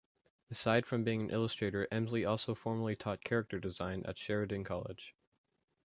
[0.49, 5.13] Aside from being an illustrator, Emslie also formerly taught character design at Sheridan College.